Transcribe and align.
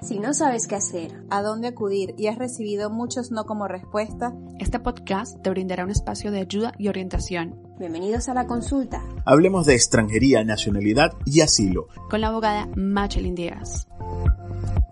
Si 0.00 0.20
no 0.20 0.32
sabes 0.32 0.68
qué 0.68 0.76
hacer, 0.76 1.24
a 1.28 1.42
dónde 1.42 1.66
acudir 1.66 2.14
y 2.16 2.28
has 2.28 2.38
recibido 2.38 2.88
muchos 2.88 3.32
no 3.32 3.44
como 3.46 3.66
respuesta, 3.66 4.32
este 4.60 4.78
podcast 4.78 5.42
te 5.42 5.50
brindará 5.50 5.84
un 5.84 5.90
espacio 5.90 6.30
de 6.30 6.38
ayuda 6.38 6.72
y 6.78 6.86
orientación. 6.86 7.60
Bienvenidos 7.80 8.28
a 8.28 8.34
la 8.34 8.46
consulta. 8.46 9.02
Hablemos 9.26 9.66
de 9.66 9.74
extranjería, 9.74 10.44
nacionalidad 10.44 11.14
y 11.26 11.40
asilo. 11.40 11.88
Con 12.08 12.20
la 12.20 12.28
abogada 12.28 12.68
Machelin 12.76 13.34
Díaz. 13.34 13.88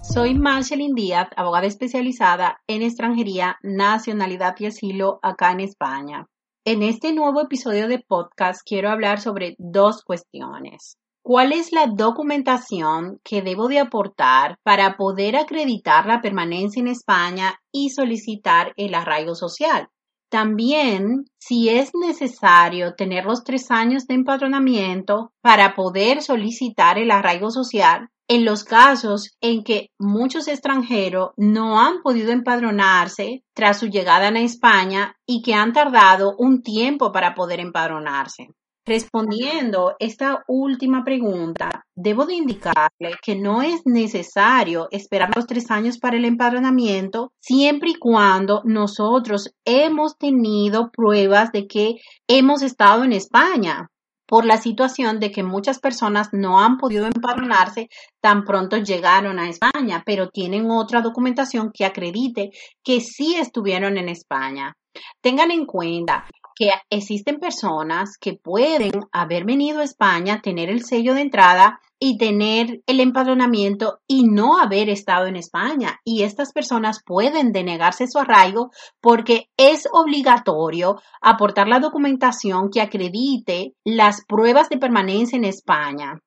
Soy 0.03 0.35
Machelin 0.35 0.95
Díaz, 0.95 1.29
abogada 1.37 1.67
especializada 1.67 2.61
en 2.67 2.83
extranjería, 2.83 3.59
nacionalidad 3.63 4.57
y 4.59 4.67
asilo 4.67 5.21
acá 5.23 5.53
en 5.53 5.61
España. 5.61 6.27
En 6.65 6.83
este 6.83 7.13
nuevo 7.13 7.41
episodio 7.43 7.87
de 7.87 8.01
podcast 8.01 8.63
quiero 8.67 8.91
hablar 8.91 9.21
sobre 9.21 9.55
dos 9.59 10.03
cuestiones. 10.03 10.99
¿Cuál 11.27 11.51
es 11.51 11.73
la 11.73 11.89
documentación 11.89 13.19
que 13.25 13.43
debo 13.43 13.67
de 13.67 13.81
aportar 13.81 14.61
para 14.63 14.97
poder 14.97 15.35
acreditar 15.35 16.07
la 16.07 16.21
permanencia 16.21 16.79
en 16.79 16.87
España 16.87 17.59
y 17.73 17.91
solicitar 17.91 18.73
el 18.77 18.95
arraigo 18.95 19.35
social? 19.35 19.89
También, 20.31 21.25
si 21.37 21.69
es 21.69 21.91
necesario 22.01 22.95
tener 22.95 23.25
los 23.25 23.43
tres 23.43 23.73
años 23.73 24.07
de 24.07 24.15
empadronamiento 24.15 25.33
para 25.41 25.75
poder 25.75 26.23
solicitar 26.23 26.97
el 26.97 27.11
arraigo 27.11 27.51
social, 27.51 28.09
en 28.29 28.45
los 28.45 28.63
casos 28.63 29.37
en 29.41 29.65
que 29.65 29.89
muchos 29.99 30.47
extranjeros 30.47 31.31
no 31.37 31.81
han 31.81 32.03
podido 32.05 32.31
empadronarse 32.31 33.43
tras 33.53 33.81
su 33.81 33.89
llegada 33.89 34.29
a 34.29 34.39
España 34.39 35.17
y 35.27 35.43
que 35.43 35.55
han 35.55 35.73
tardado 35.73 36.37
un 36.39 36.63
tiempo 36.63 37.11
para 37.11 37.35
poder 37.35 37.59
empadronarse. 37.59 38.51
Respondiendo 38.87 39.97
esta 39.99 40.45
última 40.47 41.03
pregunta, 41.03 41.85
debo 41.97 42.25
de 42.25 42.35
indicarle 42.35 43.17
que 43.21 43.35
no 43.35 43.61
es 43.61 43.81
necesario 43.85 44.87
esperar 44.93 45.31
los 45.35 45.45
tres 45.45 45.73
años 45.73 45.99
para 45.99 46.17
el 46.17 46.25
empadronamiento 46.25 47.33
siempre 47.41 47.91
y 47.91 47.95
cuando 47.97 48.63
nosotros 48.65 49.53
hemos 49.65 50.17
tenido 50.17 50.93
pruebas 50.93 51.51
de 51.51 51.67
que 51.67 51.97
hemos 52.29 52.63
estado 52.63 53.03
en 53.03 53.13
España 53.13 53.89
por 54.25 54.45
la 54.45 54.57
situación 54.57 55.19
de 55.19 55.33
que 55.33 55.43
muchas 55.43 55.81
personas 55.81 56.29
no 56.31 56.61
han 56.61 56.79
podido 56.79 57.07
empadronarse 57.07 57.89
tan 58.21 58.45
pronto 58.45 58.77
llegaron 58.77 59.41
a 59.41 59.49
España, 59.49 60.05
pero 60.07 60.29
tienen 60.29 60.71
otra 60.71 61.01
documentación 61.01 61.73
que 61.75 61.85
acredite 61.85 62.51
que 62.85 63.01
sí 63.01 63.35
estuvieron 63.35 63.99
en 63.99 64.09
España. 64.09 64.75
Tengan 65.21 65.51
en 65.51 65.67
cuenta 65.67 66.25
que 66.57 66.71
existen 66.91 67.39
personas 67.39 68.17
que 68.19 68.33
pueden 68.33 68.93
haber 69.13 69.45
venido 69.45 69.81
a 69.81 69.85
España, 69.85 70.41
tener 70.43 70.71
el 70.71 70.85
sello 70.85 71.15
de 71.15 71.21
entrada 71.21 71.81
y 72.01 72.19
tener 72.19 72.83
el 72.87 73.01
empadronamiento 73.01 74.01
y 74.07 74.25
no 74.25 74.59
haber 74.59 74.89
estado 74.89 75.27
en 75.27 75.37
España. 75.37 76.01
Y 76.05 76.23
estas 76.23 76.53
personas 76.53 77.03
pueden 77.05 77.53
denegarse 77.53 78.07
su 78.09 78.19
arraigo 78.19 78.71
porque 79.01 79.49
es 79.57 79.87
obligatorio 79.93 81.01
aportar 81.21 81.69
la 81.69 81.79
documentación 81.79 82.71
que 82.71 82.81
acredite 82.81 83.75
las 83.85 84.25
pruebas 84.25 84.69
de 84.69 84.79
permanencia 84.79 85.37
en 85.37 85.45
España. 85.45 86.21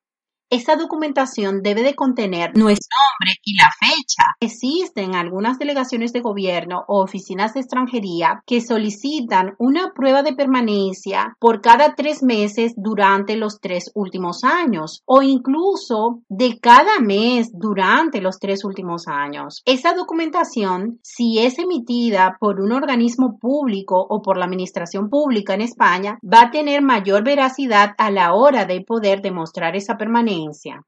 Esta 0.52 0.74
documentación 0.74 1.62
debe 1.62 1.84
de 1.84 1.94
contener 1.94 2.50
nuestro 2.56 2.96
nombre 2.98 3.36
y 3.44 3.54
la 3.56 3.70
fecha. 3.78 4.34
Existen 4.40 5.14
algunas 5.14 5.60
delegaciones 5.60 6.12
de 6.12 6.22
gobierno 6.22 6.82
o 6.88 7.04
oficinas 7.04 7.54
de 7.54 7.60
extranjería 7.60 8.42
que 8.46 8.60
solicitan 8.60 9.54
una 9.58 9.92
prueba 9.94 10.24
de 10.24 10.34
permanencia 10.34 11.36
por 11.38 11.60
cada 11.60 11.94
tres 11.94 12.24
meses 12.24 12.72
durante 12.76 13.36
los 13.36 13.60
tres 13.60 13.92
últimos 13.94 14.42
años 14.42 15.04
o 15.06 15.22
incluso 15.22 16.22
de 16.28 16.58
cada 16.58 16.98
mes 16.98 17.52
durante 17.52 18.20
los 18.20 18.40
tres 18.40 18.64
últimos 18.64 19.06
años. 19.06 19.62
Esta 19.66 19.94
documentación, 19.94 20.98
si 21.04 21.38
es 21.38 21.60
emitida 21.60 22.38
por 22.40 22.60
un 22.60 22.72
organismo 22.72 23.38
público 23.38 24.04
o 24.10 24.20
por 24.20 24.36
la 24.36 24.46
administración 24.46 25.10
pública 25.10 25.54
en 25.54 25.60
España, 25.60 26.18
va 26.24 26.42
a 26.42 26.50
tener 26.50 26.82
mayor 26.82 27.22
veracidad 27.22 27.90
a 27.98 28.10
la 28.10 28.34
hora 28.34 28.64
de 28.64 28.80
poder 28.80 29.22
demostrar 29.22 29.76
esa 29.76 29.96
permanencia 29.96 30.39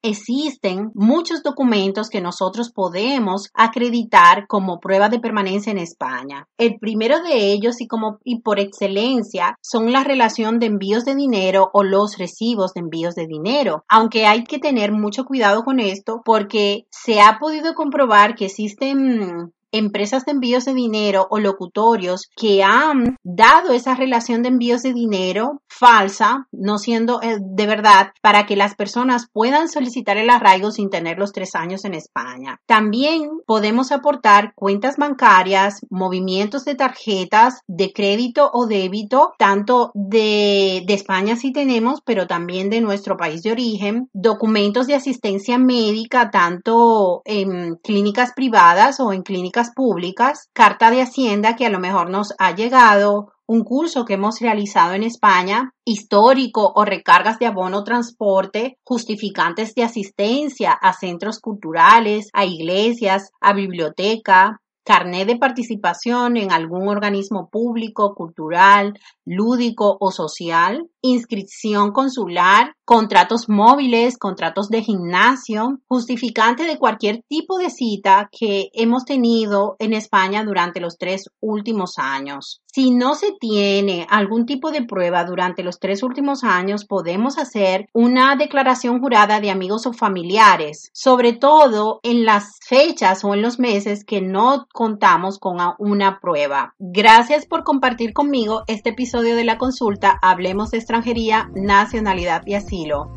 Existen 0.02 0.90
muchos 0.94 1.42
documentos 1.42 2.08
que 2.08 2.20
nosotros 2.20 2.72
podemos 2.72 3.50
acreditar 3.54 4.46
como 4.46 4.80
prueba 4.80 5.08
de 5.08 5.20
permanencia 5.20 5.70
en 5.70 5.78
España. 5.78 6.48
El 6.58 6.78
primero 6.78 7.22
de 7.22 7.52
ellos 7.52 7.80
y 7.80 7.86
como 7.86 8.18
y 8.24 8.40
por 8.40 8.58
excelencia 8.58 9.58
son 9.62 9.92
la 9.92 10.04
relación 10.04 10.58
de 10.58 10.66
envíos 10.66 11.04
de 11.04 11.14
dinero 11.14 11.70
o 11.72 11.82
los 11.82 12.18
recibos 12.18 12.74
de 12.74 12.80
envíos 12.80 13.14
de 13.14 13.26
dinero. 13.26 13.84
Aunque 13.88 14.26
hay 14.26 14.44
que 14.44 14.58
tener 14.58 14.92
mucho 14.92 15.24
cuidado 15.24 15.64
con 15.64 15.80
esto 15.80 16.22
porque 16.24 16.86
se 16.90 17.20
ha 17.20 17.38
podido 17.38 17.74
comprobar 17.74 18.34
que 18.34 18.46
existen 18.46 19.52
empresas 19.72 20.24
de 20.26 20.32
envíos 20.32 20.66
de 20.66 20.74
dinero 20.74 21.26
o 21.30 21.38
locutorios 21.38 22.28
que 22.36 22.62
han 22.62 23.16
dado 23.24 23.72
esa 23.72 23.94
relación 23.94 24.42
de 24.42 24.50
envíos 24.50 24.82
de 24.82 24.92
dinero 24.92 25.62
falsa, 25.82 26.46
no 26.52 26.78
siendo 26.78 27.20
eh, 27.22 27.38
de 27.40 27.66
verdad, 27.66 28.12
para 28.20 28.46
que 28.46 28.54
las 28.54 28.76
personas 28.76 29.28
puedan 29.32 29.68
solicitar 29.68 30.16
el 30.16 30.30
arraigo 30.30 30.70
sin 30.70 30.90
tener 30.90 31.18
los 31.18 31.32
tres 31.32 31.56
años 31.56 31.84
en 31.84 31.94
España. 31.94 32.60
También 32.66 33.40
podemos 33.48 33.90
aportar 33.90 34.52
cuentas 34.54 34.96
bancarias, 34.96 35.80
movimientos 35.90 36.64
de 36.64 36.76
tarjetas 36.76 37.62
de 37.66 37.92
crédito 37.92 38.48
o 38.52 38.68
débito, 38.68 39.32
tanto 39.38 39.90
de, 39.94 40.84
de 40.86 40.94
España 40.94 41.34
si 41.34 41.52
tenemos, 41.52 42.00
pero 42.04 42.28
también 42.28 42.70
de 42.70 42.80
nuestro 42.80 43.16
país 43.16 43.42
de 43.42 43.50
origen, 43.50 44.08
documentos 44.12 44.86
de 44.86 44.94
asistencia 44.94 45.58
médica, 45.58 46.30
tanto 46.30 47.22
en 47.24 47.74
clínicas 47.82 48.34
privadas 48.36 49.00
o 49.00 49.12
en 49.12 49.22
clínicas 49.22 49.72
públicas, 49.74 50.48
carta 50.52 50.92
de 50.92 51.02
Hacienda 51.02 51.56
que 51.56 51.66
a 51.66 51.70
lo 51.70 51.80
mejor 51.80 52.08
nos 52.08 52.34
ha 52.38 52.54
llegado, 52.54 53.32
un 53.52 53.64
curso 53.64 54.06
que 54.06 54.14
hemos 54.14 54.40
realizado 54.40 54.94
en 54.94 55.02
España, 55.02 55.74
histórico 55.84 56.72
o 56.74 56.86
recargas 56.86 57.38
de 57.38 57.44
abono 57.44 57.84
transporte, 57.84 58.78
justificantes 58.82 59.74
de 59.74 59.82
asistencia 59.82 60.72
a 60.72 60.94
centros 60.94 61.38
culturales, 61.38 62.30
a 62.32 62.46
iglesias, 62.46 63.30
a 63.42 63.52
biblioteca, 63.52 64.62
carnet 64.84 65.26
de 65.26 65.36
participación 65.36 66.38
en 66.38 66.50
algún 66.50 66.88
organismo 66.88 67.50
público, 67.50 68.14
cultural, 68.14 68.98
lúdico 69.26 69.98
o 70.00 70.10
social, 70.10 70.88
inscripción 71.02 71.92
consular, 71.92 72.74
contratos 72.92 73.48
móviles, 73.48 74.18
contratos 74.18 74.68
de 74.68 74.82
gimnasio, 74.82 75.78
justificante 75.88 76.64
de 76.64 76.76
cualquier 76.76 77.22
tipo 77.26 77.56
de 77.56 77.70
cita 77.70 78.28
que 78.30 78.68
hemos 78.74 79.06
tenido 79.06 79.76
en 79.78 79.94
España 79.94 80.44
durante 80.44 80.78
los 80.78 80.98
tres 80.98 81.30
últimos 81.40 81.94
años. 81.96 82.60
Si 82.66 82.90
no 82.90 83.14
se 83.14 83.32
tiene 83.38 84.06
algún 84.08 84.46
tipo 84.46 84.70
de 84.70 84.82
prueba 84.82 85.24
durante 85.24 85.62
los 85.62 85.78
tres 85.78 86.02
últimos 86.02 86.42
años, 86.42 86.86
podemos 86.86 87.36
hacer 87.38 87.86
una 87.92 88.34
declaración 88.36 88.98
jurada 88.98 89.40
de 89.40 89.50
amigos 89.50 89.86
o 89.86 89.92
familiares, 89.92 90.90
sobre 90.94 91.34
todo 91.34 92.00
en 92.02 92.24
las 92.24 92.58
fechas 92.66 93.24
o 93.24 93.34
en 93.34 93.42
los 93.42 93.58
meses 93.58 94.04
que 94.04 94.22
no 94.22 94.66
contamos 94.72 95.38
con 95.38 95.58
una 95.78 96.18
prueba. 96.18 96.74
Gracias 96.78 97.44
por 97.44 97.62
compartir 97.62 98.14
conmigo 98.14 98.62
este 98.66 98.90
episodio 98.90 99.36
de 99.36 99.44
la 99.44 99.58
consulta 99.58 100.18
Hablemos 100.22 100.70
de 100.70 100.78
extranjería, 100.78 101.50
nacionalidad 101.54 102.42
y 102.46 102.54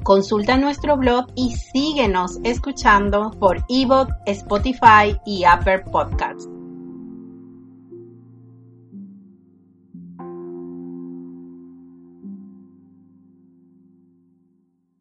Consulta 0.03 0.57
nuestro 0.57 0.97
blog 0.97 1.27
y 1.35 1.55
síguenos 1.55 2.39
escuchando 2.43 3.31
por 3.39 3.57
eBot, 3.69 4.09
Spotify 4.25 5.17
y 5.25 5.43
Apple 5.43 5.79
Podcasts. 5.91 6.54